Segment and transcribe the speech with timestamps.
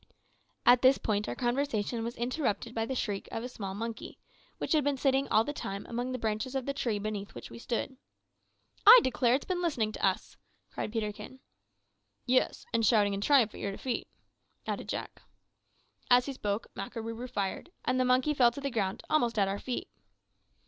[0.65, 4.17] At this point our conversation was interrupted by the shriek of a small monkey,
[4.57, 7.51] which had been sitting all the time among the branches of the tree beneath which
[7.51, 7.97] we stood.
[8.83, 10.37] "I declare it has been listening to us,"
[10.71, 11.39] cried Peterkin.
[12.25, 14.07] "Yes, and is shouting in triumph at your defeat,"
[14.65, 15.21] added Jack.
[16.09, 19.59] As he spoke, Makarooroo fired, and the monkey fell to the ground almost at our
[19.59, 19.87] feet.